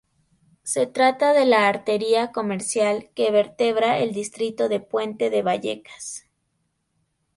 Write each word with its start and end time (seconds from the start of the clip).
Se 0.63 0.87
trata 0.87 1.31
de 1.33 1.45
la 1.45 1.67
arteria 1.67 2.31
comercial 2.31 3.11
que 3.13 3.29
vertebra 3.29 3.99
el 3.99 4.13
Distrito 4.13 4.67
del 4.67 4.81
Puente 4.83 5.29
de 5.29 5.43
Vallecas. 5.43 6.25